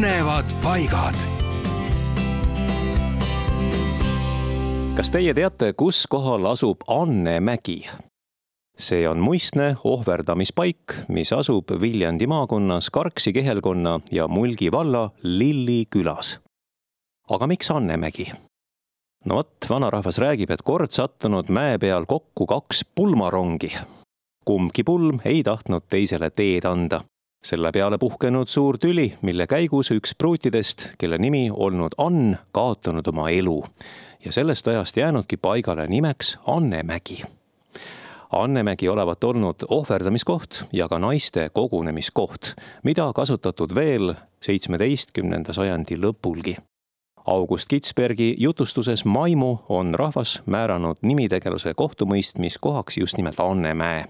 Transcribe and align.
põnevad 0.00 0.48
paigad. 0.64 1.16
kas 4.96 5.10
teie 5.12 5.34
teate, 5.36 5.74
kus 5.76 6.06
kohal 6.08 6.46
asub 6.48 6.86
Annemägi? 6.88 7.84
see 8.80 9.04
on 9.08 9.20
muistne 9.20 9.74
ohverdamispaik, 9.84 10.94
mis 11.12 11.34
asub 11.36 11.68
Viljandi 11.80 12.26
maakonnas 12.26 12.88
Karksi 12.90 13.32
kihelkonna 13.32 14.00
ja 14.10 14.28
Mulgi 14.28 14.72
valla 14.72 15.10
Lilli 15.22 15.84
külas. 15.96 16.38
aga 17.28 17.46
miks 17.46 17.70
Annemägi? 17.70 18.32
no 19.24 19.34
vot, 19.34 19.68
vanarahvas 19.68 20.18
räägib, 20.18 20.50
et 20.50 20.62
kord 20.62 20.96
sattunud 20.96 21.52
mäe 21.52 21.76
peal 21.78 22.08
kokku 22.08 22.46
kaks 22.46 22.86
pulmarongi. 22.94 23.76
kumbki 24.46 24.84
pulm 24.84 25.20
ei 25.24 25.42
tahtnud 25.42 25.84
teisele 25.88 26.30
teed 26.30 26.64
anda. 26.64 27.04
Selle 27.42 27.72
peale 27.72 27.98
puhkenud 27.98 28.48
suur 28.48 28.78
tüli, 28.78 29.14
mille 29.22 29.46
käigus 29.46 29.90
üks 29.90 30.14
pruutidest, 30.18 30.90
kelle 30.98 31.18
nimi 31.18 31.50
olnud 31.52 31.96
Ann, 31.98 32.36
kaotanud 32.52 33.06
oma 33.06 33.30
elu. 33.30 33.64
ja 34.24 34.32
sellest 34.32 34.68
ajast 34.68 34.96
jäänudki 34.96 35.36
paigale 35.36 35.86
nimeks 35.86 36.38
Annemägi 36.46 37.22
Annemägi 38.32 38.88
olevat 38.88 39.24
olnud 39.24 39.54
ohverdamiskoht 39.68 40.64
ja 40.72 40.88
ka 40.88 40.98
naiste 40.98 41.50
kogunemiskoht, 41.52 42.54
mida 42.84 43.12
kasutatud 43.12 43.74
veel 43.74 44.14
seitsmeteistkümnenda 44.42 45.52
sajandi 45.52 45.98
lõpulgi. 45.98 46.54
August 47.26 47.68
Kitzbergi 47.68 48.34
jutustuses 48.38 49.04
Maimu 49.04 49.58
on 49.68 49.94
rahvas 49.94 50.42
määranud 50.46 51.02
nimitegelase 51.02 51.74
kohtumõistmiskohaks 51.74 52.98
just 52.98 53.16
nimelt 53.16 53.40
Annemäe. 53.40 54.04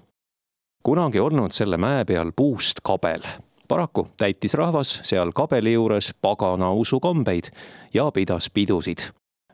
Kunagi 0.83 1.21
olnud 1.21 1.53
selle 1.53 1.77
mäe 1.77 2.05
peal 2.05 2.33
puust 2.37 2.81
kabel. 2.83 3.23
paraku 3.69 4.09
täitis 4.17 4.55
rahvas 4.55 5.01
seal 5.03 5.33
kabeli 5.33 5.73
juures 5.73 6.15
pagana 6.23 6.73
usukombeid 6.73 7.51
ja 7.95 8.11
pidas 8.11 8.51
pidusid 8.51 9.11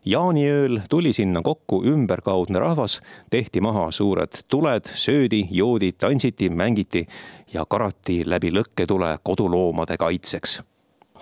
jaaniööl 0.07 0.79
tuli 0.89 1.13
sinna 1.13 1.41
kokku 1.41 1.81
ümberkaudne 1.85 2.59
rahvas, 2.59 3.01
tehti 3.29 3.61
maha 3.61 3.91
suured 3.91 4.39
tuled, 4.47 4.89
söödi, 4.93 5.47
joodi, 5.51 5.91
tantsiti, 5.91 6.49
mängiti 6.49 7.07
ja 7.53 7.65
karati 7.65 8.23
läbi 8.25 8.51
lõkketule 8.51 9.17
koduloomade 9.23 9.97
kaitseks. 9.97 10.61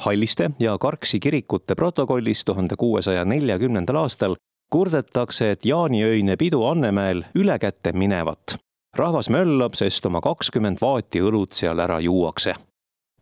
Halliste 0.06 0.52
ja 0.60 0.78
Karksi 0.78 1.20
kirikute 1.20 1.76
protokollis 1.76 2.46
tuhande 2.46 2.76
kuuesaja 2.76 3.26
neljakümnendal 3.26 3.96
aastal 3.96 4.36
kurdetakse, 4.70 5.52
et 5.52 5.66
jaaniöine 5.66 6.36
pidu 6.38 6.64
Annemäel 6.66 7.24
ülekäte 7.36 7.94
minevat. 7.94 8.58
Rahvas 8.98 9.30
möllab, 9.30 9.74
sest 9.76 10.06
oma 10.06 10.22
kakskümmend 10.22 10.82
vaati 10.82 11.22
õlut 11.22 11.54
seal 11.54 11.80
ära 11.80 12.00
juuakse 12.00 12.56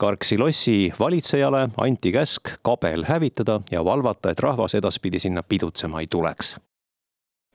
Karksi 0.03 0.37
lossi 0.37 0.93
valitsejale 0.99 1.69
anti 1.77 2.11
käsk 2.11 2.49
kabel 2.61 3.05
hävitada 3.07 3.61
ja 3.71 3.85
valvata, 3.85 4.31
et 4.31 4.39
rahvas 4.39 4.75
edaspidi 4.75 5.19
sinna 5.19 5.43
pidutsema 5.43 5.99
ei 5.99 6.07
tuleks. 6.07 6.55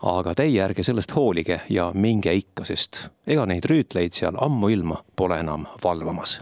aga 0.03 0.35
teie 0.35 0.63
ärge 0.63 0.83
sellest 0.83 1.15
hoolige 1.15 1.61
ja 1.69 1.91
minge 1.95 2.33
ikka, 2.35 2.65
sest 2.65 3.09
ega 3.27 3.47
neid 3.47 3.65
rüütleid 3.67 4.15
seal 4.15 4.39
ammuilma 4.41 5.03
pole 5.17 5.41
enam 5.41 5.67
valvamas. 5.85 6.41